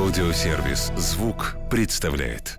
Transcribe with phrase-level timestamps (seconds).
[0.00, 2.58] Аудиосервис «Звук» представляет.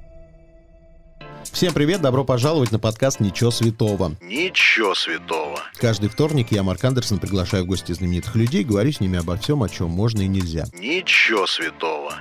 [1.51, 4.16] Всем привет, добро пожаловать на подкаст «Ничего святого».
[4.21, 5.59] Ничего святого.
[5.77, 9.64] Каждый вторник я, Марк Андерсон, приглашаю в гости знаменитых людей, говорю с ними обо всем,
[9.64, 10.66] о чем можно и нельзя.
[10.75, 12.13] Ничего святого.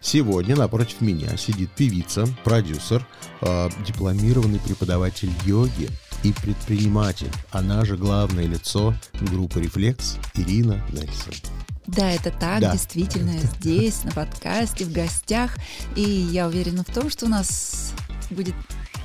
[0.00, 3.06] Сегодня напротив меня сидит певица, продюсер,
[3.42, 5.90] э, дипломированный преподаватель йоги
[6.24, 7.30] и предприниматель.
[7.52, 11.34] Она же главное лицо группы «Рефлекс» Ирина Нельсон.
[11.86, 12.72] Да, это так, Да.
[12.72, 15.56] действительно, здесь, на подкасте, в гостях.
[15.94, 17.92] И я уверена в том, что у нас
[18.30, 18.54] будет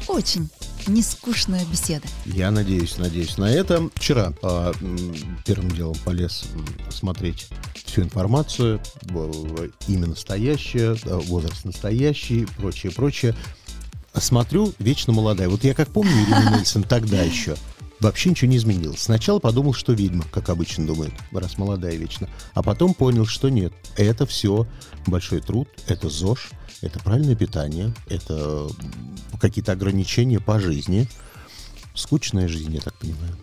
[0.08, 0.49] очень
[0.88, 2.08] нескучная беседа.
[2.25, 3.88] Я надеюсь, надеюсь на это.
[3.95, 6.45] Вчера м, первым делом полез
[6.89, 7.48] смотреть
[7.86, 13.36] всю информацию, в- имя настоящее, да, возраст настоящий, прочее, прочее.
[14.13, 15.48] Смотрю, вечно молодая.
[15.50, 17.55] Вот я как помню Ирину Нельсон тогда еще,
[18.01, 19.03] вообще ничего не изменилось.
[19.03, 22.27] Сначала подумал, что ведьма, как обычно думают, раз молодая вечно.
[22.53, 23.73] А потом понял, что нет.
[23.95, 24.67] Это все
[25.07, 26.49] большой труд, это ЗОЖ,
[26.81, 28.67] это правильное питание, это
[29.39, 31.08] какие-то ограничения по жизни.
[31.93, 33.38] Скучная жизнь, я так понимаю.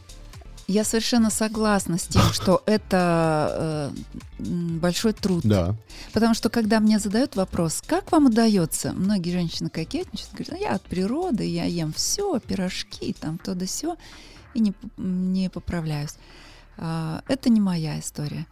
[0.67, 3.93] Я совершенно согласна с тем, что это
[4.39, 4.45] э,
[4.81, 5.43] большой труд.
[5.45, 5.77] Да.
[6.13, 10.75] Потому что когда мне задают вопрос, как вам удается, многие женщины кокетничают, говорят, «Ну, я
[10.75, 13.97] от природы, я ем все, пирожки, там то да сё,
[14.59, 16.15] и не, не поправляюсь.
[16.77, 18.47] А, Это не моя история.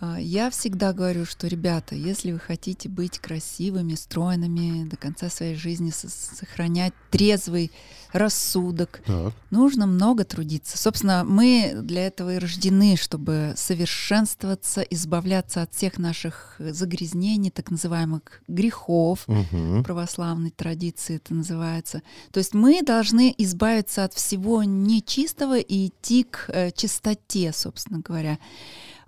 [0.00, 5.54] А, Я всегда говорю, что, ребята, если вы хотите быть красивыми, стройными, до конца своей
[5.56, 7.72] жизни со- сохранять трезвый
[8.12, 9.32] рассудок, Так.
[9.50, 10.78] нужно много трудиться.
[10.78, 18.22] Собственно, мы для этого и рождены, чтобы совершенствоваться, избавляться от всех наших загрязнений, так называемых
[18.48, 19.84] грехов, Мгм.
[19.84, 22.02] православной традиции это называется.
[22.32, 28.38] То есть мы должны избавиться от всего нечистого и идти к э, чистоте, собственно говоря.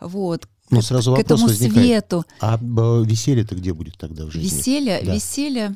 [0.00, 0.48] Вот.
[0.70, 1.84] Ну, сразу к вопрос этому возникает.
[1.86, 2.24] свету.
[2.40, 4.56] А веселье-то где будет тогда в жизни?
[4.56, 5.14] Веселье, Да.
[5.14, 5.74] веселье.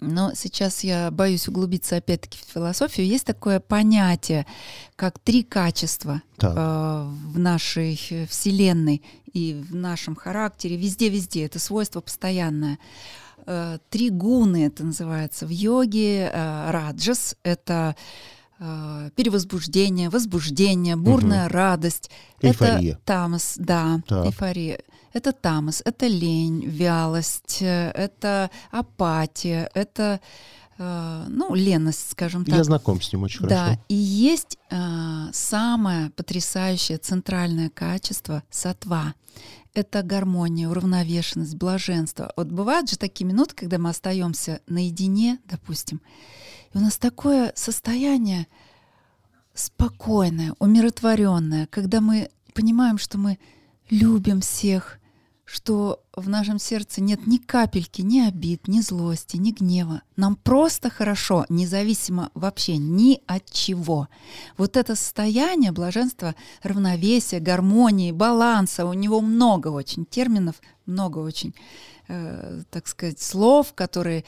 [0.00, 3.06] Но сейчас я боюсь углубиться опять-таки в философию.
[3.06, 4.46] Есть такое понятие,
[4.94, 6.54] как три качества Так.
[6.56, 7.98] э, в нашей
[8.30, 11.46] Вселенной и в нашем характере, везде-везде.
[11.46, 12.78] Это свойство постоянное.
[13.46, 16.30] Э, Три гуны это называется в йоге.
[16.32, 18.02] э, Раджас— это э,
[19.16, 22.10] перевозбуждение, возбуждение, бурная радость.
[22.40, 22.92] Эйфория.
[22.94, 24.26] Это тамас, да, Так.
[24.26, 24.80] эйфория.
[25.12, 30.20] Это тамас, это лень, вялость, э, это апатия, это,
[30.76, 32.54] э, ну, леность, скажем так.
[32.56, 33.80] Я знаком с ним очень Да, хорошо.
[33.88, 39.14] и есть э, самое потрясающее центральное качество сатва.
[39.74, 42.32] Это гармония, уравновешенность, блаженство.
[42.36, 46.00] Вот бывают же такие минуты, когда мы остаемся наедине, допустим,
[46.72, 48.46] и у нас такое состояние
[49.54, 53.38] спокойное, умиротворенное, когда мы понимаем, что мы
[53.90, 54.98] любим всех,
[55.44, 60.02] что в нашем сердце нет ни капельки ни обид, ни злости, ни гнева.
[60.14, 64.08] Нам просто хорошо, независимо вообще ни от чего.
[64.58, 71.54] Вот это состояние блаженства, равновесия, гармонии, баланса, у него много очень терминов, много очень,
[72.08, 74.26] э, так сказать, слов, которые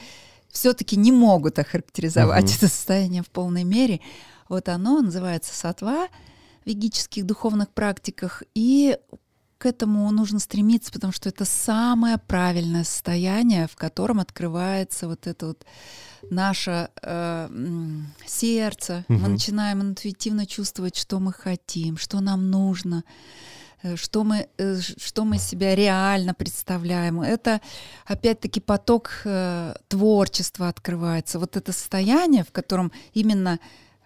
[0.51, 2.53] все-таки не могут охарактеризовать Мгм.
[2.57, 4.01] это состояние в полной мере.
[4.49, 6.07] Вот оно называется сатва
[6.63, 8.97] в ведических духовных практиках, и
[9.57, 15.47] к этому нужно стремиться, потому что это самое правильное состояние, в котором открывается вот это
[15.47, 15.65] вот
[16.31, 17.49] наше э,
[18.25, 19.05] сердце.
[19.07, 19.31] Мы Мгм.
[19.33, 23.03] начинаем интуитивно чувствовать, что мы хотим, что нам нужно,
[23.95, 27.21] что мы, э, что мы себя реально представляем.
[27.21, 27.61] Это
[28.05, 31.39] опять-таки поток э, творчества открывается.
[31.39, 33.59] Вот это состояние, в котором именно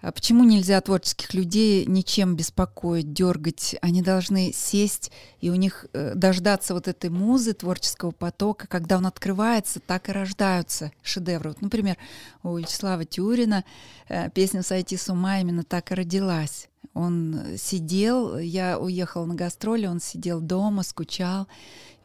[0.05, 3.75] а почему нельзя творческих людей ничем беспокоить, дергать?
[3.81, 8.67] Они должны сесть и у них э, дождаться вот этой музы творческого потока.
[8.67, 11.49] Когда он открывается, так и рождаются шедевры.
[11.49, 11.97] Вот, например,
[12.43, 13.65] у Вячеслава Тюрина
[14.07, 16.69] э, песня «Сойти с ума» именно так и родилась.
[16.95, 21.47] Он э, сидел, я уехала на гастроли, он сидел дома, скучал,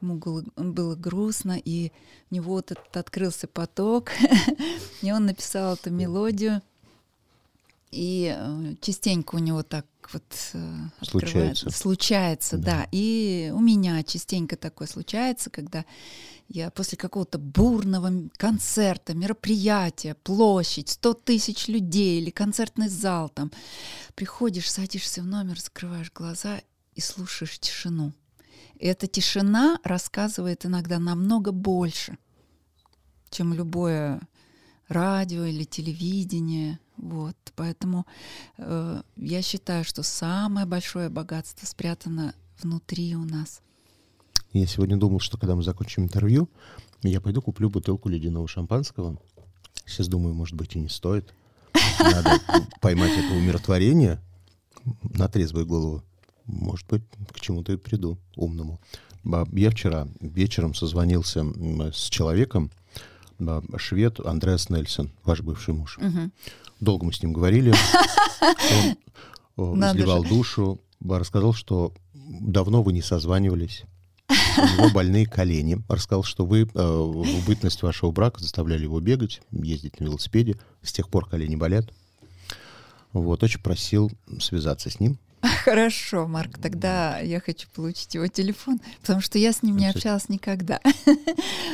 [0.03, 1.92] ему было, грустно, и
[2.31, 4.10] у него вот этот открылся поток,
[5.03, 6.60] и он написал эту мелодию.
[7.91, 10.22] И э, частенько у него так вот
[10.54, 11.71] э, Случается.
[11.71, 12.65] Случается, Да.
[12.65, 12.89] да.
[12.92, 15.84] И у меня частенько такое случается, когда
[16.48, 23.51] я после какого-то бурного концерта, мероприятия, площадь, 100 тысяч людей или концертный зал там,
[24.15, 26.60] приходишь, садишься в номер, закрываешь глаза
[26.95, 28.13] и слушаешь тишину.
[28.78, 32.19] И эта тишина рассказывает иногда намного больше,
[33.31, 34.21] чем любое
[34.89, 36.78] радио или телевидение.
[37.01, 38.07] Вот, поэтому
[38.59, 43.63] э, я считаю, что самое большое богатство спрятано внутри у нас.
[44.53, 46.51] Я сегодня думал, что когда мы закончим интервью,
[47.03, 49.17] я пойду куплю бутылку ледяного шампанского.
[49.87, 51.33] Сейчас думаю, может быть, и не стоит.
[52.01, 52.39] Надо
[52.83, 54.21] поймать это умиротворение
[55.03, 56.03] на трезвую голову.
[56.45, 57.03] Может быть,
[57.33, 58.79] к чему-то и приду умному.
[59.53, 61.45] Я вчера вечером созвонился
[61.93, 62.71] с человеком,
[63.77, 65.98] швед Андреас Нельсон, ваш бывший муж.
[66.01, 66.33] Мгм.
[66.81, 67.75] Долго мы с ним говорили.
[69.57, 73.84] Он э, изливал душу, рассказал, что давно вы не созванивались.
[74.28, 75.83] У него больные колени.
[75.89, 80.57] Рассказал, что вы э, в бытность вашего брака заставляли его бегать, ездить на велосипеде.
[80.83, 81.92] С тех пор колени болят.
[83.13, 84.10] Вот, очень просил
[84.41, 85.19] связаться с ним.
[85.65, 90.28] Хорошо, Марк, тогда я хочу получить его телефон, потому что я с ним не общалась
[90.28, 90.81] никогда.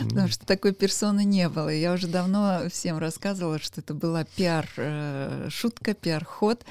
[0.09, 1.69] Потому что такой персоны не было.
[1.69, 6.65] Я уже давно всем рассказывала, что это была пиар-шутка, пиар-ход.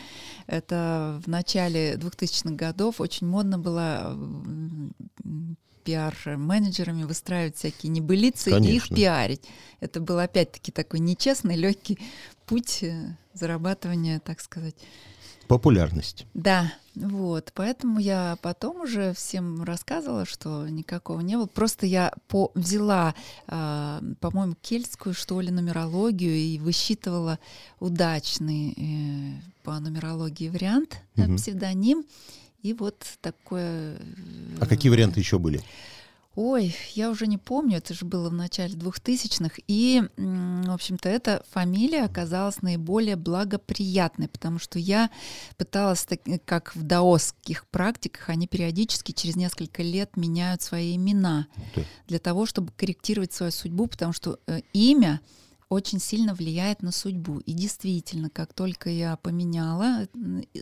[0.47, 4.17] Это в начале 2000-х годов очень модно было
[5.83, 8.95] пиар-менеджерами выстраивать всякие небылицы и их Конечно.
[8.95, 9.43] пиарить.
[9.79, 11.99] Это был опять-таки такой нечестный, легкий
[12.47, 14.75] путь э, зарабатывания, так сказать,
[15.47, 16.25] Популярность.
[16.33, 21.45] да, вот, поэтому я потом уже всем рассказывала, что никакого не было.
[21.45, 23.13] Просто я по, взяла,
[23.47, 27.37] а, по-моему, кельтскую, что ли, нумерологию и высчитывала
[27.81, 31.35] удачный э, по нумерологии вариант, э, Мгм.
[31.37, 32.05] псевдоним.
[32.61, 33.97] И вот такое...
[34.59, 35.61] А какие варианты еще были?
[36.35, 39.61] Ой, я уже не помню, это же было в начале 2000-х.
[39.67, 45.09] И, в общем-то, эта фамилия оказалась наиболее благоприятной, потому что я
[45.57, 51.47] пыталась, так- как в даосских практиках, они периодически через несколько лет меняют свои имена
[52.07, 55.21] для того, чтобы корректировать свою судьбу, потому что э, имя
[55.69, 57.39] очень сильно влияет на судьбу.
[57.39, 60.07] И действительно, как только я поменяла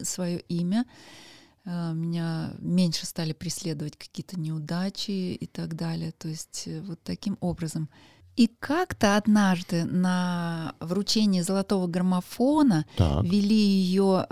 [0.03, 6.11] свое имя, э, меня меньше стали преследовать какие-то неудачи и так далее.
[6.11, 7.89] То есть э, вот таким образом.
[8.35, 14.25] И как-то однажды на вручении золотого граммофона Так, вели ее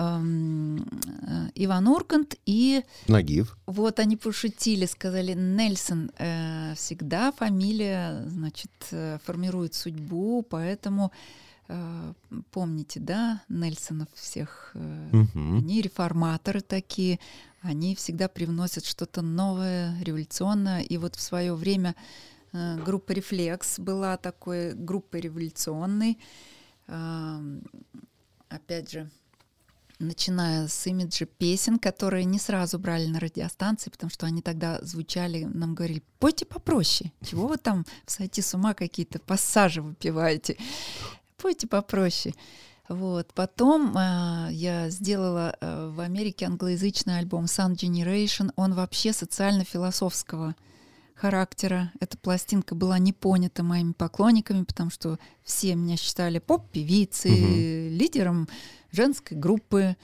[1.54, 3.56] Иван Ургант и Нагиев.
[3.68, 11.51] вот они пошутили, сказали, Нельсон, э, всегда фамилия, значит, э, формирует судьбу, поэтому э,
[12.52, 15.58] помните, да, Нельсонов всех, э, Мгм.
[15.58, 17.20] они реформаторы такие,
[17.62, 21.96] они всегда привносят что-то новое, революционное, и вот в свое время
[22.54, 26.18] э, группа «Рефлекс» была такой группой революционной,
[28.50, 29.10] опять же,
[30.00, 35.44] начиная с имиджа песен, которые не сразу брали на радиостанции, потому что они тогда звучали,
[35.44, 40.58] нам говорили, пойте попроще, чего вы там сойти с ума какие-то пассажи выпиваете,
[41.42, 42.36] пойте попроще.
[42.88, 43.34] Вот.
[43.34, 48.52] Потом а, я сделала а, в Америке англоязычный альбом Sun Generation.
[48.56, 50.56] Он вообще социально-философского
[51.16, 51.92] характера.
[52.00, 58.48] Эта пластинка была не понята моими поклонниками, потому что все меня считали поп-певицей, лидером
[58.92, 59.96] женской группы.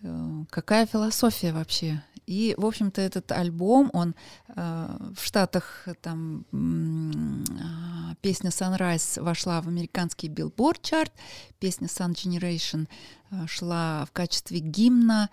[0.00, 2.02] Э, Какая философия вообще?
[2.28, 4.14] И, в общем-то, этот альбом, он
[4.48, 11.10] э, в Штатах там м, а, песня Sunrise вошла в американский Billboard чарт,
[11.58, 12.86] песня Sun Generation
[13.30, 15.30] э, шла в качестве гимна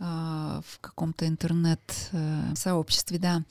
[0.00, 3.44] э, в каком-то интернет-сообществе, да.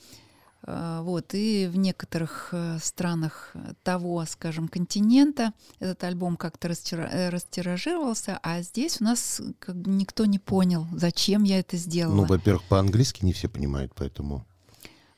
[0.65, 3.53] Э, Вот, и в некоторых э, странах
[3.83, 10.25] того, скажем, континента этот альбом как-то э, растиражировался, а здесь у нас как бы никто
[10.25, 12.15] не понял, зачем я это сделала.
[12.15, 14.45] Ну, во-первых, по-английски не все понимают, поэтому...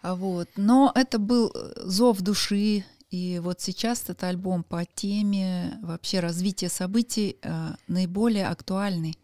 [0.01, 0.49] А Вот.
[0.55, 6.69] Но это был э, зов души, и вот сейчас этот альбом по теме вообще развития
[6.69, 9.17] событий э, наиболее актуальный.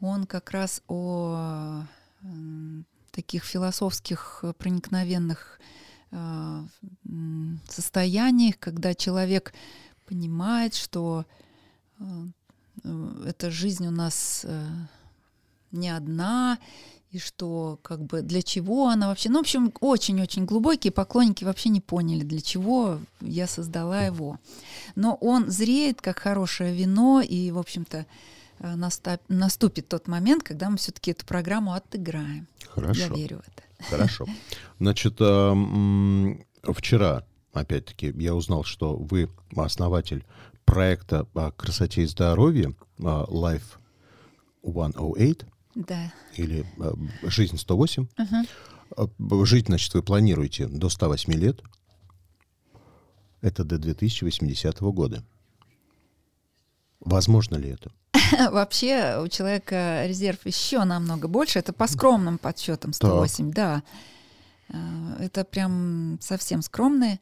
[0.00, 1.82] Он как раз о
[3.10, 5.60] таких философских э, проникновенных
[6.10, 6.62] э,
[7.68, 9.52] состояниях, когда человек
[10.06, 11.24] понимает, что
[11.98, 12.04] э,
[12.84, 14.66] э, эта жизнь у нас э,
[15.72, 16.58] не одна,
[17.10, 19.30] и что как бы для чего она вообще.
[19.30, 24.38] Ну, в общем, очень-очень глубокие поклонники вообще не поняли, для чего я создала его.
[24.94, 28.06] Но он зреет как хорошее вино, и, в общем-то, э,
[29.28, 32.46] наступит тот момент, когда мы все-таки эту программу отыграем.
[32.68, 33.00] Хорошо.
[33.00, 33.62] Я верю в это.
[33.88, 34.26] Хорошо.
[34.78, 40.24] Значит, м, вчера, опять-таки, я узнал, что вы основатель
[40.64, 43.78] проекта о красоте и здоровье а, Life
[44.62, 45.34] 108
[45.74, 46.12] Да.
[46.36, 46.64] или
[47.22, 48.06] Жизнь 108.
[48.16, 48.44] Ага.
[48.96, 49.08] А,
[49.46, 51.62] Жить, значит, вы планируете до 108 лет.
[53.40, 55.24] Это до 2080 года.
[57.00, 57.90] Возможно ли это?
[58.50, 61.58] Вообще у человека резерв еще намного больше.
[61.58, 63.82] Это по скромным подсчетам 108, да.
[65.18, 67.20] Это прям совсем скромные.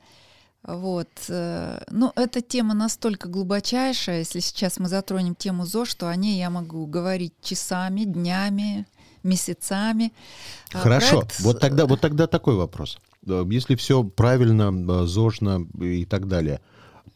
[0.63, 1.09] Вот.
[1.29, 6.51] Ну, эта тема настолько глубочайшая, если сейчас мы затронем тему ЗОЖ, что о ней я
[6.51, 8.87] могу говорить часами, днями,
[9.23, 10.13] месяцами.
[10.73, 11.21] А Хорошо.
[11.21, 11.41] Проект...
[11.41, 12.99] Вот тогда, вот тогда такой вопрос.
[13.25, 16.61] Если все правильно, зожно и так далее,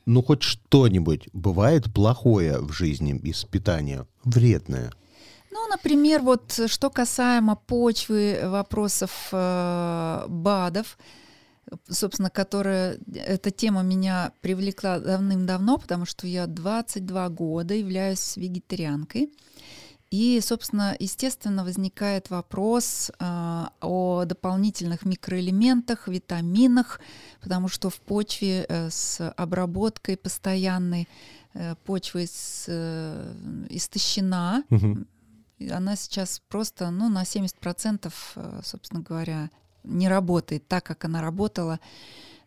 [0.06, 4.92] ну хоть что-нибудь бывает плохое в жизни из питания, вредное?
[5.50, 10.96] Ну, например, вот что касаемо почвы, вопросов э, БАДов,
[11.88, 19.30] собственно, которая, эта тема меня привлекла давным-давно, потому что я 22 года являюсь вегетарианкой.
[20.12, 27.00] И, собственно, естественно, возникает вопрос э, о дополнительных микроэлементах, витаминах,
[27.40, 31.08] потому что в почве э, с обработкой постоянной
[31.54, 34.64] э, почвы с, э, истощена.
[34.68, 35.06] Угу.
[35.70, 39.48] Она сейчас просто ну, на 70%, э, собственно говоря,
[39.82, 41.80] не работает так, как она работала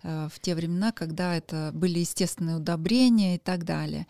[0.04, 4.06] э, в те времена, когда это были естественные удобрения и так далее.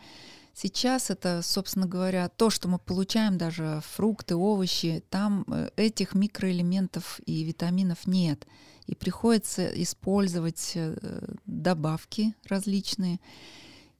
[0.57, 7.19] Сейчас это, собственно говоря, то, что мы получаем, даже фрукты, овощи, там э, этих микроэлементов
[7.25, 8.47] и витаминов нет.
[8.88, 13.19] И приходится использовать э, добавки различные,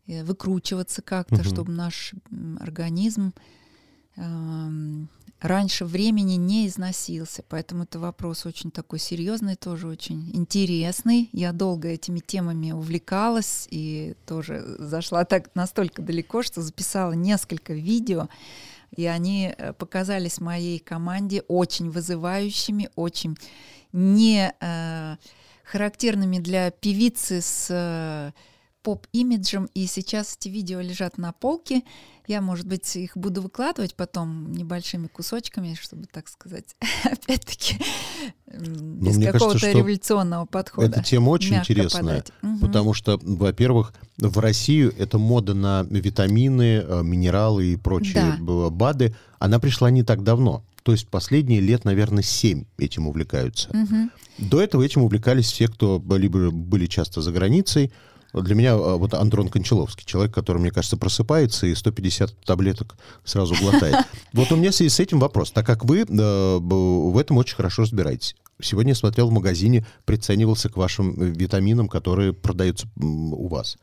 [0.08, 1.44] э, выкручиваться как-то, угу.
[1.44, 2.14] чтобы наш
[2.62, 3.34] организм
[4.16, 5.10] эм,
[5.48, 7.44] раньше времени не износился.
[7.48, 11.30] Поэтому это вопрос очень такой серьезный, тоже очень интересный.
[11.32, 18.28] Я долго этими темами увлекалась и тоже зашла так настолько далеко, что записала несколько видео.
[18.96, 23.38] И они э, показались моей команде очень вызывающими, очень
[23.92, 25.16] не э,
[25.64, 28.32] характерными для певицы с э,
[28.86, 29.68] поп-имиджем.
[29.74, 31.82] И сейчас эти видео лежат на полке.
[32.28, 37.78] Я, может быть, их буду выкладывать потом небольшими кусочками, чтобы, так сказать, опять-таки
[38.46, 40.88] ну, без какого-то революционного подхода.
[40.88, 42.62] Эта тема очень интересная, подать.
[42.62, 48.70] потому что, во-первых, в Россию эта мода на витамины, э, минералы и прочие да.
[48.70, 50.64] БАДы, она пришла не так давно.
[50.84, 53.70] То есть последние лет, наверное, семь этим увлекаются.
[53.70, 54.48] Угу.
[54.50, 57.92] До этого этим увлекались все, кто либо были часто за границей,
[58.42, 63.56] для меня а, вот Андрон Кончаловский, человек, который, мне кажется, просыпается и 150 таблеток сразу
[63.56, 63.96] глотает.
[64.34, 65.52] Вот у меня в связи с этим вопрос.
[65.52, 68.36] Так как вы э, в этом очень хорошо разбираетесь.
[68.62, 73.78] Сегодня я смотрел в магазине, приценивался к вашим э, витаминам, которые продаются у вас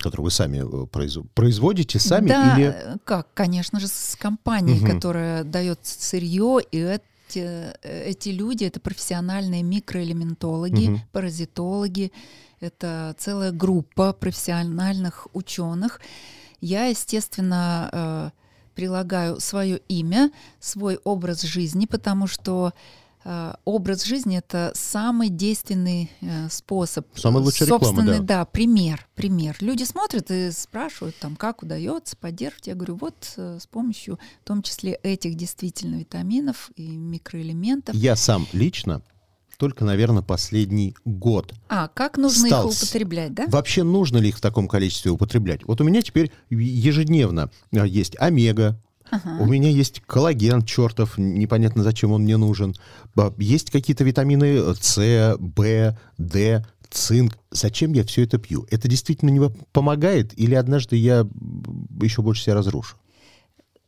[0.00, 0.86] которые вы сами э,
[1.34, 2.74] производите сами да, или
[3.04, 4.92] как, конечно же, с компанией, угу.
[4.92, 6.78] которая дает сырье, и
[7.28, 11.00] эти, эти люди это профессиональные микроэлементологи, угу.
[11.12, 12.12] паразитологи,
[12.60, 16.00] это целая группа профессиональных ученых.
[16.60, 18.30] Я, естественно, э,
[18.74, 23.07] прилагаю свое имя, свой образ жизни, потому что э,
[23.64, 27.06] образ жизни это самый действенный э, способ.
[27.16, 28.18] Самый лучший реклама, да.
[28.18, 29.56] да, пример, пример.
[29.60, 32.66] Люди смотрят и спрашивают, там, как удается поддерживать.
[32.68, 37.94] Я говорю, вот с помощью, в том числе этих действительно витаминов и микроэлементов.
[37.94, 39.02] Я сам лично
[39.58, 41.52] только, наверное, последний год.
[41.68, 42.70] А, как нужно стал...
[42.70, 43.46] их употреблять, да?
[43.48, 45.64] Вообще нужно ли их в таком количестве употреблять?
[45.64, 48.80] Вот у меня теперь ежедневно есть омега,
[49.10, 49.38] Ага.
[49.40, 52.74] У меня есть коллаген, чертов, непонятно зачем он мне нужен.
[53.38, 54.96] Есть какие-то витамины С,
[55.38, 57.38] В, Д, цинк.
[57.50, 58.66] Зачем я все это пью?
[58.70, 60.38] Это действительно не помогает?
[60.38, 61.26] Или однажды я
[62.00, 62.96] еще больше себя разрушу?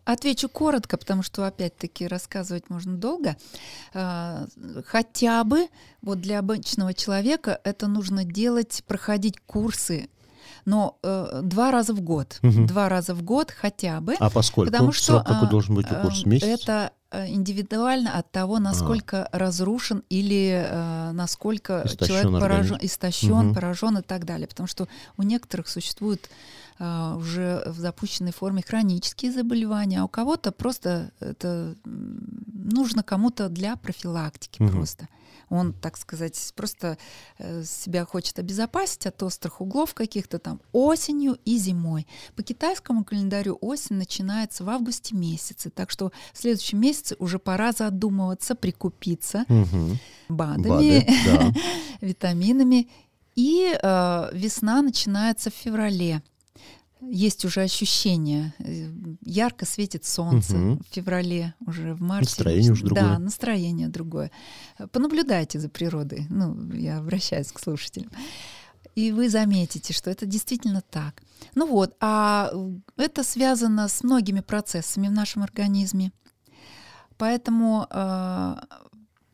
[0.05, 3.37] Отвечу коротко, потому что, опять-таки, рассказывать можно долго.
[3.95, 4.47] А,
[4.87, 5.69] хотя бы
[6.03, 10.09] вот для обычного человека это нужно делать, проходить курсы
[10.65, 12.39] но э, два раза в год.
[12.43, 12.67] Угу.
[12.67, 14.15] Два раза в год хотя бы.
[14.19, 14.71] А поскольку?
[14.71, 16.29] Потому что, Срок какой а, должен быть у курса?
[16.29, 16.47] Месяц?
[16.47, 19.39] Это э, индивидуально от того, насколько а.
[19.39, 23.55] разрушен или э, насколько истощен человек поражен, истощен, угу.
[23.55, 24.47] поражен и так далее.
[24.49, 26.29] Потому что у некоторых существует
[26.83, 33.77] а, уже в запущенной форме хронические заболевания, а у кого-то просто это нужно кому-то для
[33.77, 34.73] профилактики угу.
[34.73, 35.07] просто.
[35.51, 36.97] Он, так сказать, просто
[37.39, 42.07] э, себя хочет обезопасить от острых углов каких-то там осенью и зимой.
[42.37, 47.73] По китайскому календарю осень начинается в августе месяце, так что в следующем месяце уже пора
[47.73, 49.99] задумываться, прикупиться угу.
[50.29, 51.53] БАДами, Бады, да.
[52.01, 52.89] витаминами.
[53.35, 56.23] И э, весна начинается в феврале
[57.01, 58.55] есть уже ощущение.
[58.59, 58.91] Э,
[59.23, 60.83] ярко светит солнце угу.
[60.83, 62.31] в феврале, уже в марте.
[62.31, 63.05] Настроение уже другое.
[63.05, 64.31] Да, настроение другое.
[64.93, 66.27] Понаблюдайте за природой.
[66.29, 68.11] Ну, я обращаюсь к слушателям.
[68.95, 71.23] И вы заметите, что это действительно так.
[71.55, 72.53] Ну вот, а
[72.97, 76.13] это связано с многими процессами в нашем организме.
[77.17, 78.57] Поэтому э,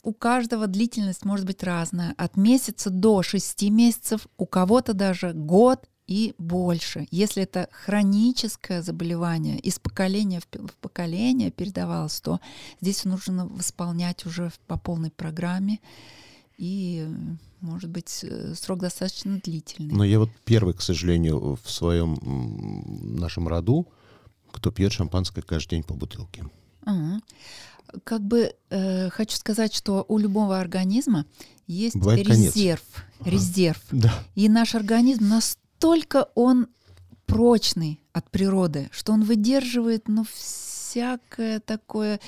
[0.03, 5.89] у каждого длительность может быть разная, от месяца до шести месяцев, у кого-то даже год
[6.07, 7.09] и больше.
[7.11, 12.41] Если это хроническое заболевание, из поколения в поколение передавалось, то
[12.81, 15.81] здесь нужно восполнять уже по полной программе.
[16.59, 17.07] И,
[17.61, 19.95] может быть, э, срок достаточно длительный.
[19.95, 22.17] Но я вот первый, к сожалению, в своем
[23.19, 23.87] нашем роду,
[24.53, 26.47] кто пьет шампанское каждый день по бутылке.
[28.05, 31.27] Как бы э, хочу сказать, что у любого организма
[31.67, 32.83] есть Бывает резерв,
[33.19, 33.35] конец.
[33.35, 33.83] резерв.
[33.91, 34.13] Ага.
[34.35, 36.69] И наш организм настолько настолько он
[37.27, 42.21] прочный от природы, что он выдерживает, ну, всякое такое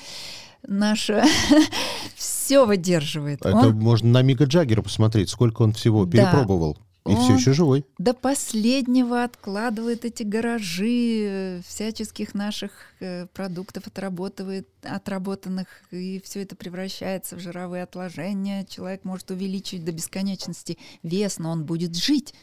[0.67, 1.23] наше
[2.15, 3.39] все выдерживает.
[3.39, 3.75] Это он...
[3.79, 6.11] можно на Мига Джаггера посмотреть, сколько он всего да.
[6.11, 6.77] перепробовал.
[7.07, 7.85] И он все еще живой.
[7.97, 16.55] До последнего откладывает эти гаражи э, всяческих наших э, продуктов, отрабатывает, отработанных, и все это
[16.55, 18.65] превращается в жировые отложения.
[18.65, 22.35] Человек может увеличить до бесконечности вес, но он будет жить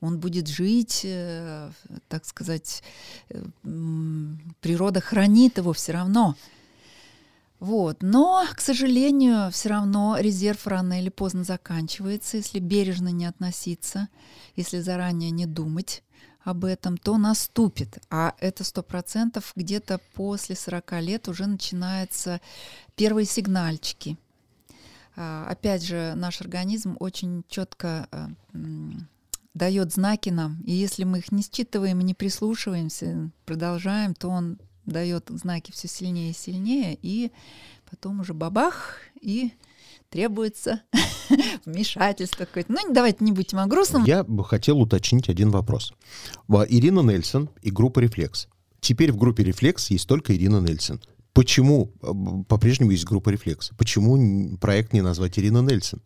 [0.00, 1.70] он будет жить, э,
[2.08, 2.82] так сказать,
[3.28, 3.42] э,
[4.60, 6.34] природа хранит его все равно.
[7.58, 8.02] Вот.
[8.02, 12.36] Но, к сожалению, все равно резерв рано или поздно заканчивается.
[12.36, 14.08] Если бережно не относиться,
[14.56, 16.02] если заранее не думать
[16.44, 17.98] об этом, то наступит.
[18.10, 22.40] А это сто процентов где-то после 40 лет уже начинаются
[22.94, 24.18] первые сигнальчики.
[25.16, 28.28] А, опять же, наш организм очень четко э,
[29.56, 35.28] дает знаки нам, и если мы их не считываем не прислушиваемся, продолжаем, то он дает
[35.30, 37.32] знаки все сильнее и сильнее, и
[37.90, 39.52] потом уже бабах, и
[40.10, 40.82] требуется
[41.64, 42.70] вмешательство какое-то.
[42.70, 44.04] Ну, давайте не будем о грустном.
[44.04, 45.94] Я бы хотел уточнить один вопрос.
[46.48, 48.48] Ирина Нельсон и группа «Рефлекс».
[48.80, 51.00] Теперь в группе «Рефлекс» есть только Ирина Нельсон.
[51.32, 52.12] Почему э,
[52.46, 53.70] по-прежнему есть группа «Рефлекс»?
[53.78, 56.02] Почему проект не назвать Ирина Нельсон?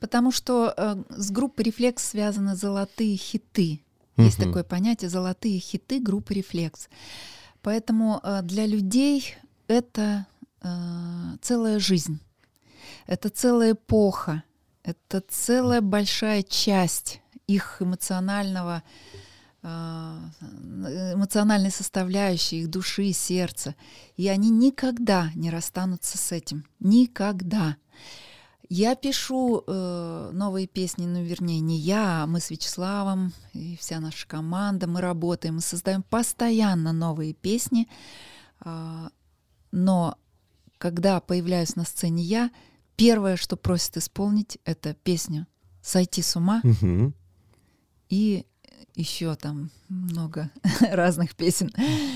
[0.00, 3.82] Потому что э, с группой «Рефлекс» связаны золотые хиты.
[4.16, 6.88] Есть такое понятие «золотые хиты» группы «Рефлекс».
[7.62, 9.34] Поэтому э, для людей
[9.66, 10.26] это
[10.62, 10.68] э,
[11.42, 12.20] целая жизнь,
[13.06, 14.44] это целая эпоха,
[14.84, 18.84] это целая большая часть их эмоционального
[19.62, 20.18] э,
[21.14, 23.74] эмоциональной составляющей их души и сердца.
[24.16, 26.64] И они никогда не расстанутся с этим.
[26.78, 27.76] Никогда.
[28.68, 34.00] Я пишу э, новые песни, ну, вернее, не я, а мы с Вячеславом и вся
[34.00, 37.88] наша команда, мы работаем, мы создаем постоянно новые песни,
[38.64, 39.08] э,
[39.70, 40.18] но
[40.78, 42.50] когда появляюсь на сцене я,
[42.96, 45.46] первое, что просит исполнить, это песню
[45.82, 47.12] «Сойти с ума» угу.
[48.08, 48.46] и
[48.94, 50.50] еще там много
[50.80, 51.70] разных песен.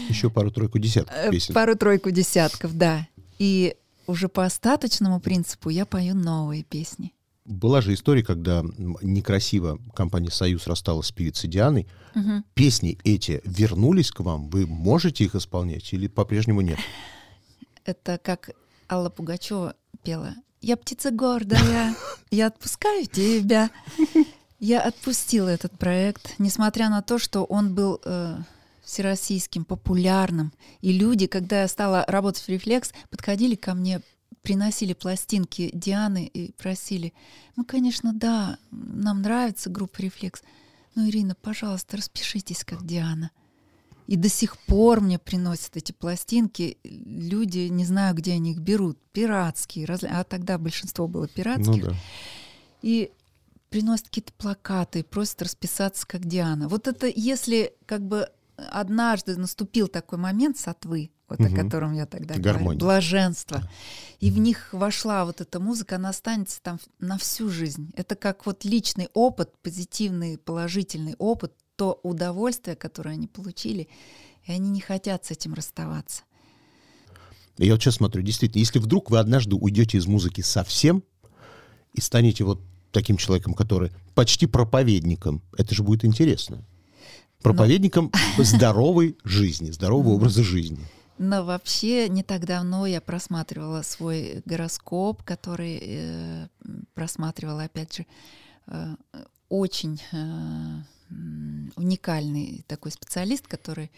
[0.09, 1.55] Еще пару-тройку десятков э, песен.
[1.55, 3.07] Пару-тройку десятков, да.
[3.39, 3.77] И
[4.11, 7.13] уже по остаточному принципу я пою новые песни.
[7.47, 8.63] Была же история, когда
[9.03, 11.89] некрасиво компания «Союз» рассталась с певицей Дианой.
[12.15, 12.45] Угу.
[12.55, 14.51] Песни эти вернулись к вам?
[14.51, 16.79] Вы можете их исполнять или по-прежнему нет?
[17.85, 18.51] Это как
[18.89, 20.35] Алла Пугачева пела.
[20.61, 21.95] «Я птица гордая,
[22.31, 23.71] я отпускаю тебя».
[24.63, 28.37] Я отпустила этот проект, несмотря на то, что он был э,
[28.91, 30.53] всероссийским, популярным.
[30.81, 34.01] И люди, когда я стала работать в «Рефлекс», подходили ко мне,
[34.43, 37.13] приносили пластинки Дианы и просили,
[37.57, 40.43] ну, конечно, да, нам нравится группа «Рефлекс»,
[40.97, 43.31] но, Ирина, пожалуйста, распишитесь, как Диана.
[44.09, 46.79] И до сих пор мне приносят эти пластинки.
[46.83, 50.01] Люди, не знаю, где они их берут, пиратские, раз...
[50.03, 51.85] а тогда большинство было пиратских.
[51.85, 51.97] Ну, да.
[52.83, 53.13] И
[53.69, 56.69] приносят какие-то плакаты, просят расписаться как Диана.
[56.69, 58.29] Вот это если как бы
[58.71, 61.53] однажды наступил такой момент сатвы, вот угу.
[61.53, 63.63] о котором я тогда говорю, блаженство.
[64.19, 67.93] И в них вошла вот эта музыка, она останется там на всю жизнь.
[67.97, 73.89] Это как вот личный опыт, позитивный, положительный опыт, то удовольствие, которое они получили,
[74.45, 76.25] и они не хотят с этим расставаться.
[77.57, 81.03] Я вот сейчас смотрю, действительно, если вдруг вы однажды уйдете из музыки совсем
[81.93, 86.65] и станете вот таким человеком, который почти проповедником, это же будет интересно
[87.43, 88.45] проповедником Но...
[88.45, 90.79] здоровой жизни, здорового образа жизни.
[91.19, 96.49] Но вообще не так давно я просматривала свой гороскоп, который э,
[96.95, 98.07] просматривала, опять же,
[98.67, 98.97] э,
[99.51, 100.81] очень э,
[101.77, 103.91] уникальный такой специалист, который,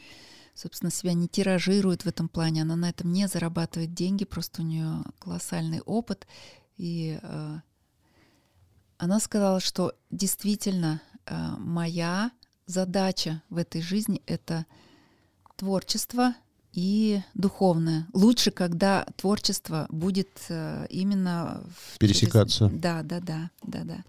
[0.55, 2.62] собственно, себя не тиражирует в этом плане.
[2.62, 6.26] Она на этом не зарабатывает деньги, просто у нее колоссальный опыт.
[6.76, 7.57] И э,
[8.98, 12.33] она сказала, что действительно э, моя
[12.66, 14.66] задача в этой жизни— это
[15.57, 16.35] творчество
[16.72, 18.07] и духовное.
[18.14, 22.68] Лучше, когда творчество будет э, именно в- Пересекаться.
[22.68, 24.05] через- Да, да, да, да, да.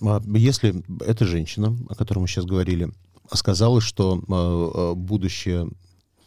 [0.00, 2.90] А Если эта женщина, о которой мы сейчас говорили,
[3.34, 4.22] сказала, что э,
[4.92, 5.68] э, будущее,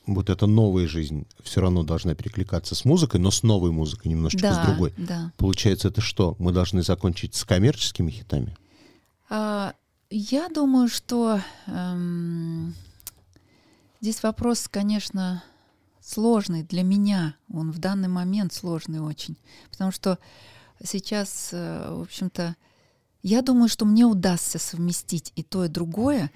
[0.06, 4.48] вот эта новая жизнь все равно должна перекликаться с музыкой, но с новой музыкой, немножечко
[4.50, 4.94] да, с другой.
[4.98, 5.32] да.
[5.38, 6.36] Получается, это что?
[6.38, 8.56] Мы должны закончить с коммерческими хитами?
[9.30, 9.74] А,
[10.10, 12.76] я думаю, что эм,
[14.02, 15.44] здесь вопрос, конечно,
[16.02, 17.36] сложный для меня.
[17.52, 19.38] Он в данный момент сложный очень.
[19.72, 20.20] Потому что
[20.84, 22.56] сейчас, э, в общем-то,
[23.24, 26.32] я думаю, что мне удастся совместить и то, и другое.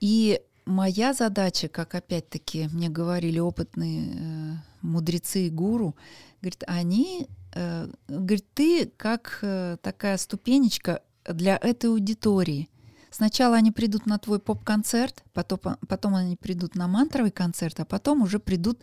[0.00, 5.94] И моя задача, как опять-таки мне говорили опытные э, мудрецы и гуру,
[6.40, 12.70] говорит, они, э, говорит, ты как э, такая ступенечка для этой аудитории.
[13.10, 18.22] Сначала они придут на твой поп-концерт, потом, потом они придут на мантровый концерт, а потом
[18.22, 18.80] уже придут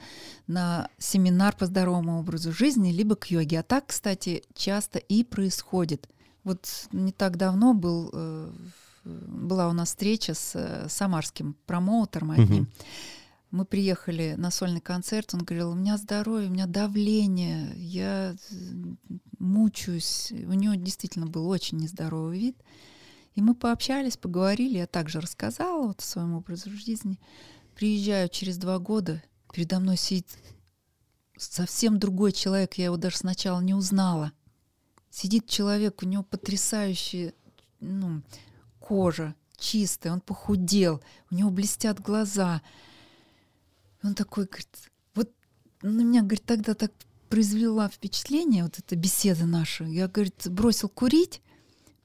[0.47, 3.59] на семинар по здоровому образу жизни, либо к йоге.
[3.59, 6.09] А так, кстати, часто и происходит.
[6.43, 8.51] Вот не так давно был, э,
[9.05, 12.67] была у нас встреча с э, самарским промоутером одним.
[13.49, 18.55] Мы приехали на сольный концерт, он говорил, у меня здоровье, у меня давление, я э,
[19.39, 20.33] мучаюсь.
[20.33, 22.57] У него действительно был очень нездоровый вид.
[23.37, 27.19] И мы пообщались, поговорили, я также рассказала вот о своем образе жизни.
[27.75, 29.21] Приезжаю через два года,
[29.53, 30.27] передо мной сидит
[31.37, 34.31] совсем другой человек, я его даже сначала не узнала.
[35.11, 37.35] Сидит человек, у него потрясающая
[37.79, 38.23] ну,
[38.79, 42.63] кожа, чистая, он похудел, у него блестят глаза.
[44.01, 45.31] Он такой, говорит, вот
[45.83, 46.91] на меня, говорит, тогда так
[47.29, 49.83] произвела впечатление вот эта беседа наша.
[49.83, 51.43] Я, говорит, бросил курить,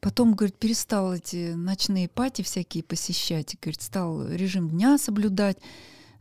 [0.02, 5.58] потом, говорит, перестал эти ночные пати всякие посещать, говорит, стал режим дня соблюдать,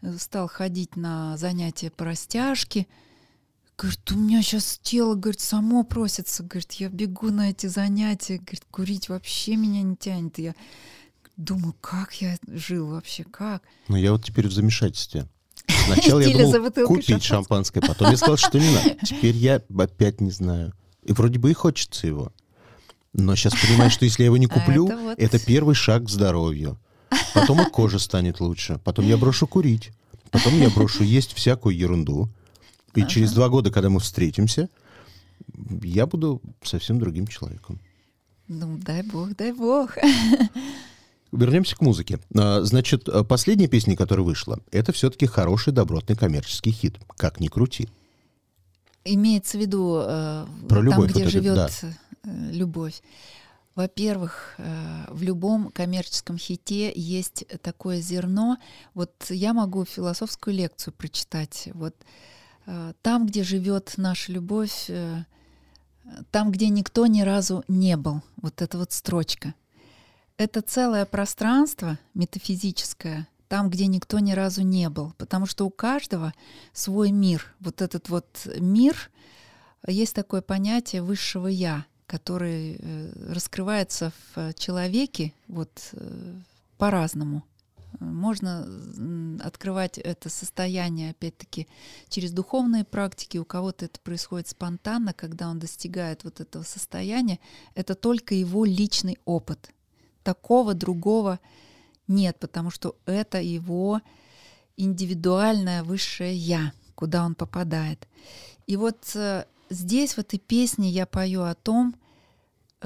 [0.04, 2.86] э, стал ходить на занятия по растяжке.
[3.78, 8.64] Говорит, у меня сейчас тело, говорит, само просится, говорит, я бегу на эти занятия, говорит,
[8.70, 10.38] курить вообще меня не тянет.
[10.38, 10.54] Я
[11.36, 13.64] думаю, как я жил вообще, как?
[13.88, 15.28] Ну, я вот теперь в замешательстве.
[15.86, 18.96] Сначала я думал купить шампанское, потом я сказал, что не надо.
[19.04, 20.72] Теперь я опять не знаю.
[21.02, 22.32] И вроде бы и хочется его.
[23.14, 26.06] Но сейчас понимаю, что если я его не А куплю, это вот- это первый шаг
[26.06, 26.78] к здоровью.
[27.34, 28.80] Потом и кожа станет лучше.
[28.84, 29.92] Потом я брошу курить.
[30.30, 32.30] Потом я брошу есть всякую ерунду.
[32.96, 34.70] И через два года, когда мы встретимся,
[35.84, 37.80] я буду совсем другим человеком.
[38.48, 39.98] Ну, дай бог, дай бог.
[41.32, 42.20] Вернемся к музыке.
[42.36, 47.00] А, Значит, а, последняя песня, которая вышла, это все-таки хороший, добротный коммерческий хит.
[47.18, 47.88] Как ни крути.
[49.04, 51.70] Имеется в виду э, Про там, где вот это, живет да.
[52.24, 53.02] э, любовь.
[53.76, 58.58] Во-первых, э, в любом коммерческом хите есть такое зерно.
[58.94, 61.70] Вот я могу философскую лекцию прочитать.
[61.74, 61.96] Вот
[62.68, 64.90] э, там, где живет наша любовь,
[66.32, 68.22] там, где никто ни разу не был.
[68.38, 69.54] Вот эта вот строчка.
[70.38, 75.12] Это целое пространство метафизическое, там, где никто ни разу не был.
[75.18, 76.34] Потому что у каждого
[76.72, 77.54] свой мир.
[77.60, 79.12] Вот этот вот мир,
[79.86, 86.34] есть такое понятие высшего я, который э, раскрывается в э, человеке вот э,
[86.78, 87.44] по-разному.
[88.00, 88.66] Можно
[89.44, 91.68] открывать это состояние, опять-таки,
[92.08, 93.38] через духовные практики.
[93.38, 97.38] У кого-то это происходит спонтанно, когда он достигает вот этого состояния.
[97.76, 99.72] Это только его личный опыт.
[100.24, 101.42] Такого другого
[102.08, 104.02] нет, потому что это его
[104.78, 108.08] индивидуальное высшее я, куда он попадает.
[108.68, 111.96] И вот э, здесь в этой песне я пою о том,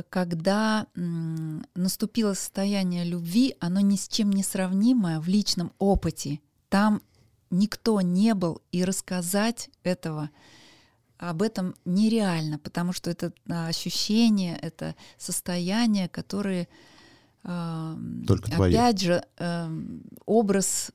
[0.10, 6.41] когда наступило состояние любви, оно ни с чем не сравнимое в личном опыте.
[6.69, 7.01] Там
[7.49, 10.30] никто не был, и рассказать этого
[11.17, 16.67] об этом нереально, потому что это а, ощущение, это состояние, которые
[17.45, 18.75] Только твое.
[18.75, 20.91] опять же эм, образ,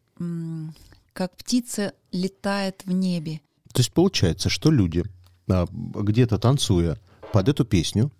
[1.12, 3.40] как птица летает в небе.
[3.72, 5.04] То есть получается, что люди,
[5.48, 6.98] а, где-то танцуя
[7.32, 8.10] под эту песню,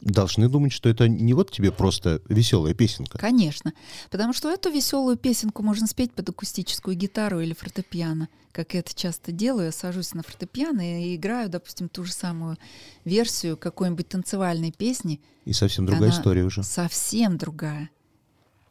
[0.00, 3.18] должны думать, что это не вот тебе просто веселая песенка.
[3.18, 3.72] Конечно.
[4.10, 8.28] Потому что эту веселую песенку можно спеть под акустическую гитару или фортепиано.
[8.52, 12.56] Как я это часто делаю, я сажусь на фортепиано и играю, допустим, ту же самую
[13.04, 15.20] версию какой-нибудь танцевальной песни.
[15.44, 16.62] И совсем другая Она история уже.
[16.62, 17.90] Совсем другая.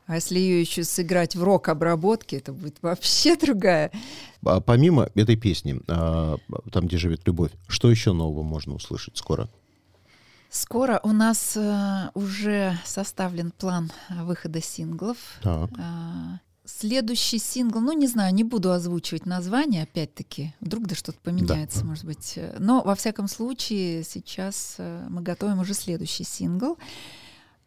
[0.10, 3.92] А если ее еще сыграть в рок-обработке, это будет вообще другая.
[4.44, 6.38] А помимо этой песни, а,
[6.72, 9.50] там, где живет любовь, что еще нового можно услышать скоро?
[10.50, 15.18] Скоро у нас э, уже составлен план выхода синглов.
[15.42, 15.70] Так.
[15.78, 21.82] А, Следующий сингл, ну не знаю, не буду озвучивать название, опять-таки, вдруг да что-то поменяется,
[21.82, 21.86] да.
[21.88, 22.38] может быть.
[22.60, 26.78] Но во всяком случае сейчас э, мы готовим уже следующий сингл.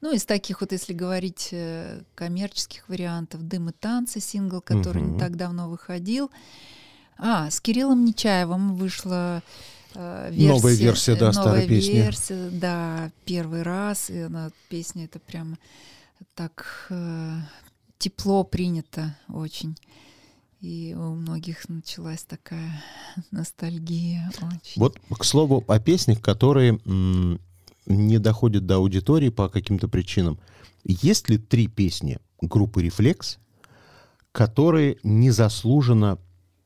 [0.02, 5.12] Ну, из таких вот, если говорить э, коммерческих вариантов, «Дым и танцы» сингл, который угу.
[5.12, 6.30] не так давно выходил.
[7.18, 9.40] А, с Кириллом Нечаевым вышла э,
[9.94, 11.92] версия, новая версия, да, новая старой песни.
[11.92, 15.58] версия, да, первый раз, и она, песня это прям
[16.34, 17.36] так э,
[17.98, 19.76] тепло принято очень.
[20.60, 22.82] И у многих началась такая
[23.30, 24.30] ностальгия.
[24.36, 24.80] Очень.
[24.80, 27.40] Вот, к слову, о песнях, которые м-
[27.86, 30.38] не доходят до аудитории по каким-то причинам.
[30.84, 33.38] Есть ли три песни группы «Рефлекс»,
[34.30, 36.18] которые незаслуженно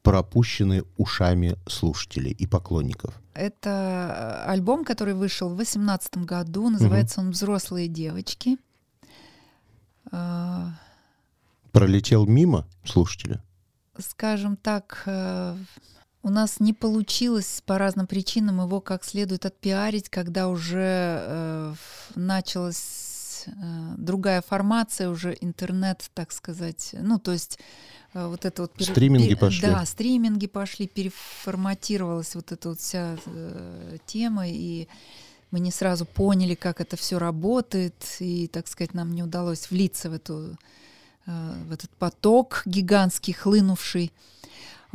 [0.06, 3.12] пропущены ушами слушателей и поклонников?
[3.34, 6.70] Это э, альбом, который вышел в 2018 году.
[6.70, 7.26] Называется угу.
[7.26, 8.56] он «Взрослые девочки».
[10.12, 10.68] А,
[11.72, 13.42] Пролетел мимо слушателя?
[13.98, 15.56] Скажем так, э,
[16.22, 21.74] у нас не получилось по разным причинам его как следует отпиарить, когда уже э,
[22.14, 23.05] началась
[23.46, 26.94] э, другая формация, уже интернет, так сказать.
[27.00, 27.58] Ну, то есть
[28.14, 28.72] э, вот это вот...
[28.78, 29.36] Стриминги пере...
[29.36, 29.62] пошли.
[29.62, 34.88] Да, стриминги пошли, переформатировалась вот эта вот вся э, тема, и
[35.50, 40.10] мы не сразу поняли, как это все работает, и, так сказать, нам не удалось влиться
[40.10, 40.56] в, эту,
[41.26, 44.12] э, в этот поток гигантский, хлынувший.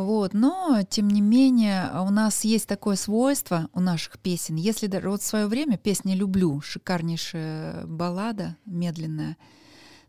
[0.03, 4.55] Вот, но, тем не менее, у нас есть такое свойство у наших песен.
[4.55, 9.37] Если даже вот в свое время песня «Люблю», шикарнейшая баллада, медленная,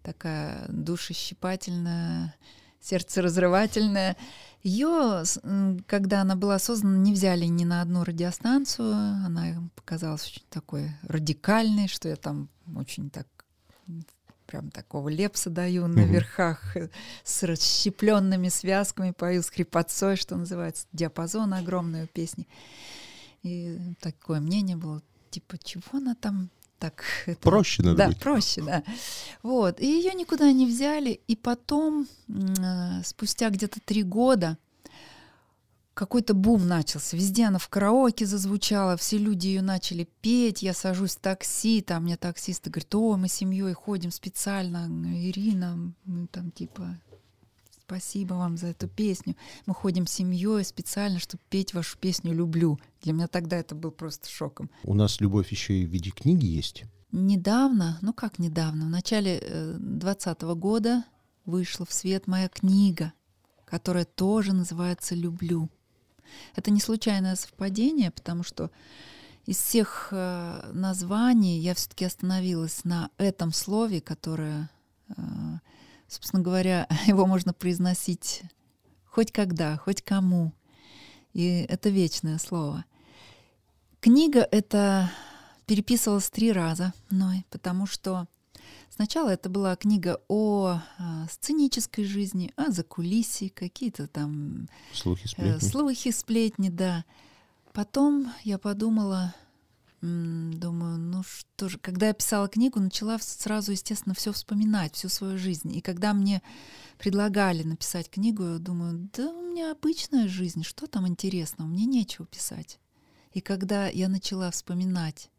[0.02, 2.34] такая душещипательная,
[2.80, 4.16] сердцеразрывательная,
[4.62, 5.22] ее,
[5.86, 8.94] когда она была создана, не взяли ни на одну радиостанцию.
[8.94, 13.26] Она показалась очень такой радикальной, что я там очень так
[14.52, 16.90] прям такого лепса даю на верхах э,
[17.24, 22.46] с расщепленными связками, пою скрипотцой, что называется, диапазон огромный у песни.
[23.42, 27.02] И такое мнение было, типа, чего она там так...
[27.24, 28.18] Это, проще надо да, быть.
[28.18, 28.82] проще, да.
[29.42, 29.80] Вот.
[29.80, 31.20] И ее никуда не взяли.
[31.26, 34.58] И потом, э, спустя где-то три года,
[35.94, 37.16] какой-то бум начался.
[37.16, 40.62] Везде она в караоке зазвучала, все люди ее начали петь.
[40.62, 46.26] Я сажусь в такси, там мне таксисты говорят, о, мы семьей ходим специально, Ирина, мы
[46.28, 46.98] там типа
[47.92, 49.36] спасибо вам за эту песню.
[49.66, 52.78] Мы ходим семьей специально, чтобы петь вашу песню «Люблю».
[53.02, 54.70] Для меня тогда это был просто шоком.
[54.84, 56.84] У нас любовь еще и в виде книги есть.
[57.10, 59.38] Недавно, ну как недавно, в начале
[59.78, 61.04] 2020 э, года
[61.44, 63.12] вышла в свет моя книга,
[63.66, 65.68] которая тоже называется «Люблю».
[66.54, 68.70] Это не случайное совпадение, потому что
[69.46, 74.70] из всех э, названий я все-таки остановилась на этом слове, которое,
[75.08, 75.14] э,
[76.08, 78.42] собственно говоря, его можно произносить
[79.04, 80.52] хоть когда, хоть кому.
[81.32, 82.84] И это вечное слово.
[84.00, 85.10] Книга это
[85.66, 88.26] переписывалась три раза мной, потому что
[88.94, 95.56] Сначала это была книга о а, сценической жизни, о закулисье, какие-то там слухи, сплетни.
[95.56, 97.06] Э, слухи, сплетни, да.
[97.72, 99.34] Потом я подумала,
[100.02, 105.38] думаю, ну что же, когда я писала книгу, начала сразу, естественно, все вспоминать, всю свою
[105.38, 105.74] жизнь.
[105.74, 106.42] И когда мне
[106.98, 112.26] предлагали написать книгу, я думаю, да у меня обычная жизнь, что там интересного, мне нечего
[112.26, 112.78] писать.
[113.32, 115.30] И когда я начала вспоминать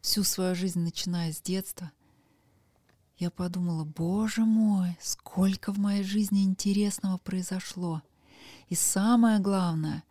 [0.00, 1.92] всю свою жизнь, начиная с детства—
[3.18, 8.02] я подумала, боже мой, сколько в моей жизни интересного произошло.
[8.68, 10.04] И самое главное,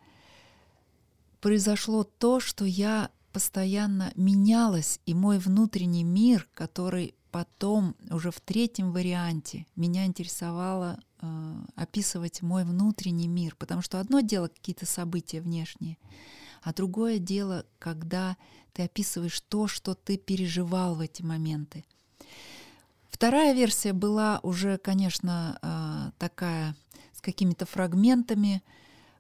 [1.42, 8.92] произошло то, что я постоянно менялась, и мой внутренний мир, который потом уже в третьем
[8.92, 15.98] варианте меня интересовало э, описывать мой внутренний мир, потому что одно дело какие-то события внешние,
[16.62, 18.38] а другое дело, когда
[18.72, 21.84] ты описываешь то, что ты переживал в эти моменты.
[23.14, 26.76] Вторая версия была уже, конечно, а, такая
[27.14, 28.64] с какими-то фрагментами,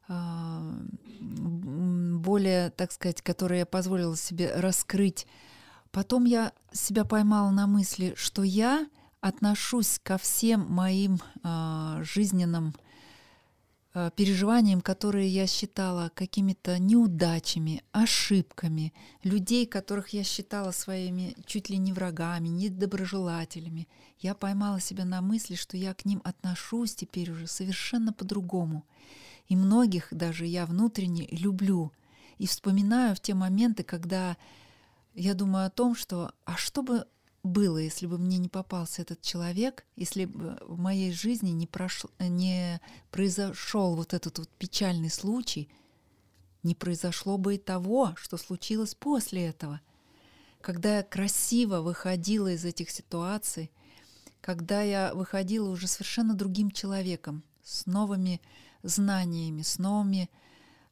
[0.07, 0.73] а,
[1.19, 5.27] более, так сказать, которые я позволила себе раскрыть.
[5.91, 8.87] Потом я себя поймала на мысли, что я
[9.21, 12.73] отношусь ко всем моим а, жизненным
[14.15, 21.93] переживаниям, которые я считала какими-то неудачами, ошибками, людей, которых я считала своими чуть ли не
[21.93, 23.87] врагами, недоброжелателями.
[24.19, 28.83] Я поймала себя на мысли, что я к ним отношусь теперь уже совершенно по-другому.
[29.47, 31.91] И многих даже я внутренне люблю.
[32.39, 34.37] И вспоминаю в те моменты, когда
[35.13, 37.05] я думаю о том, что а что бы
[37.43, 42.09] было, если бы мне не попался этот человек, если бы в моей жизни не, прошло,
[42.19, 42.79] не
[43.11, 45.69] произошел вот этот вот печальный случай,
[46.63, 49.81] не произошло бы и того, что случилось после этого.
[50.61, 53.69] Когда я красиво выходила из этих ситуаций,
[54.39, 58.41] когда я выходила уже совершенно другим человеком, с новыми
[58.83, 60.29] знаниями, с новыми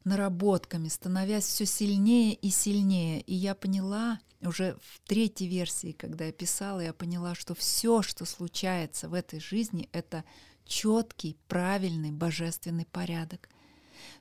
[0.04, 3.20] наработками, становясь все сильнее и сильнее.
[3.22, 8.24] И я поняла, уже в третьей версии, когда я писала, я поняла, что все, что
[8.24, 10.24] случается в этой жизни, это
[10.64, 13.48] четкий, правильный, божественный порядок.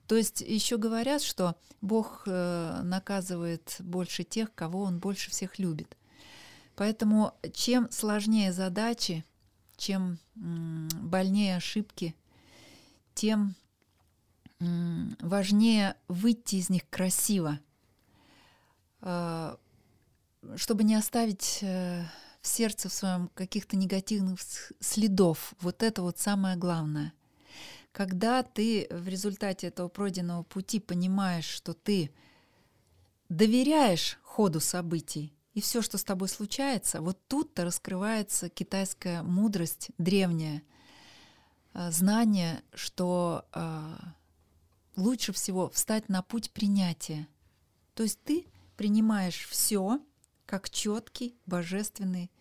[0.07, 5.97] То есть еще говорят, что Бог э, наказывает больше тех, кого Он больше всех любит.
[6.75, 9.23] Поэтому чем сложнее задачи,
[9.77, 12.15] чем больнее ошибки,
[13.13, 13.55] тем
[15.19, 17.59] важнее выйти из них красиво,
[19.01, 19.55] э,
[20.55, 22.03] чтобы не оставить э,
[22.41, 24.39] в сердце в своем каких-то негативных
[24.79, 25.53] следов.
[25.61, 27.13] Вот это вот самое главное.
[27.91, 32.11] Когда ты в результате этого пройденного пути понимаешь, что ты
[33.29, 40.61] доверяешь ходу событий, и все, что с тобой случается, вот тут-то раскрывается китайская мудрость древняя,
[41.73, 43.45] э, знание, что
[45.01, 47.27] лучше всего встать на путь принятия.
[47.93, 48.45] То есть ты
[48.77, 49.99] принимаешь все
[50.45, 52.31] как четкий божественный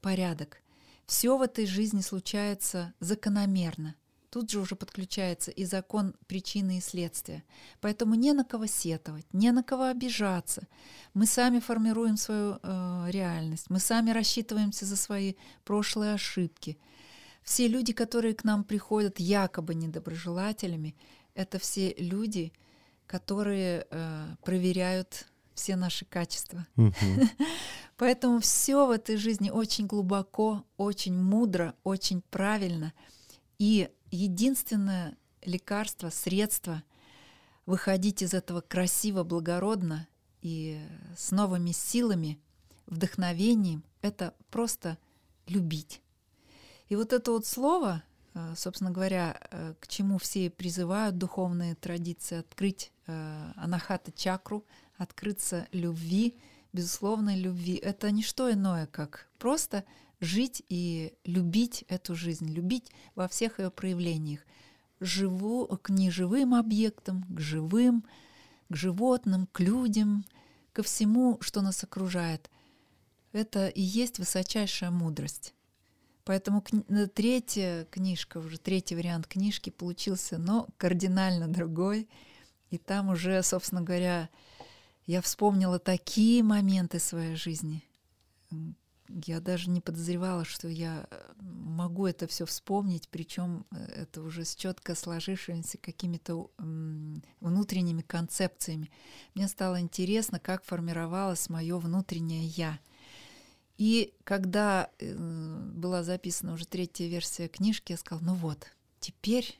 [0.00, 0.62] порядок.
[1.06, 3.94] Все в этой жизни случается закономерно.
[4.30, 7.44] Тут же уже подключается и закон причины и следствия.
[7.80, 10.68] Поэтому не на кого сетовать, не на кого обижаться.
[11.14, 16.78] Мы сами формируем свою э, реальность, мы сами рассчитываемся за свои прошлые ошибки.
[17.42, 20.94] Все люди, которые к нам приходят якобы недоброжелателями,
[21.38, 22.52] это все люди,
[23.06, 26.66] которые э, проверяют все наши качества.
[27.96, 32.92] Поэтому все в этой жизни очень глубоко, очень мудро, очень правильно.
[33.56, 36.82] И единственное лекарство, средство
[37.66, 40.08] выходить из этого красиво, благородно
[40.42, 40.80] и
[41.16, 42.40] с новыми силами,
[42.86, 44.98] вдохновением, это просто
[45.46, 46.02] любить.
[46.88, 48.02] И вот это вот слово
[48.56, 54.64] собственно говоря, э, к чему все призывают духовные традиции, открыть э, анахата чакру,
[54.96, 56.36] открыться любви,
[56.72, 57.76] безусловной любви.
[57.76, 59.84] Это не что иное, как просто
[60.20, 64.40] жить и любить эту жизнь, любить во всех ее проявлениях.
[65.00, 68.04] Живу к неживым объектам, к живым,
[68.68, 70.24] к животным, к людям,
[70.72, 72.50] ко всему, что нас окружает.
[73.32, 75.54] Это и есть высочайшая мудрость.
[76.28, 82.06] Поэтому э, третья книжка, уже третий вариант книжки получился, но кардинально другой.
[82.68, 84.28] И там уже, собственно говоря,
[85.06, 87.82] я вспомнила такие моменты своей жизни.
[89.08, 94.44] Я даже не подозревала, что я э, могу это все вспомнить, причем э, это уже
[94.44, 96.50] с четко сложившимися какими-то
[97.40, 98.90] внутренними концепциями.
[99.34, 102.78] Мне стало интересно, как формировалось мое внутреннее я.
[103.78, 108.66] И когда э, была записана уже третья версия книжки, я сказала, ну вот,
[108.98, 109.58] теперь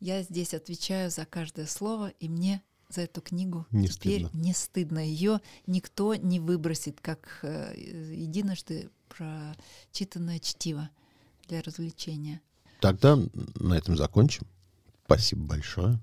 [0.00, 4.38] я здесь отвечаю за каждое слово, и мне за эту книгу не теперь стыдно.
[4.38, 4.98] не стыдно.
[4.98, 10.90] Ее никто не выбросит, как э, единожды прочитанное чтиво
[11.48, 12.40] для развлечения.
[12.80, 13.18] Тогда
[13.56, 14.46] на этом закончим.
[15.04, 16.00] Спасибо большое.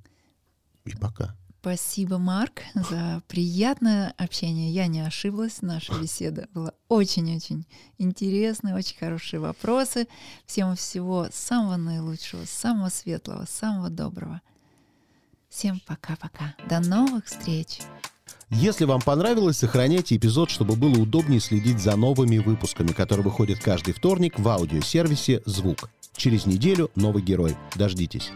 [0.86, 1.36] И пока.
[1.62, 4.72] Спасибо, Марк, за приятное общение.
[4.72, 7.66] Я не ошиблась, наша беседа была очень-очень
[7.98, 10.08] интересная, очень хорошие вопросы.
[10.46, 14.42] Всем всего самого наилучшего, самого светлого, самого доброго.
[15.50, 16.56] Всем пока-пока.
[16.70, 17.80] До новых встреч.
[18.50, 23.94] Если вам понравилось, сохраняйте эпизод, чтобы было удобнее следить за новыми выпусками, которые выходят каждый
[23.94, 25.90] вторник в аудиосервисе «Звук».
[26.16, 27.58] Через неделю новый герой.
[27.76, 28.32] Дождитесь.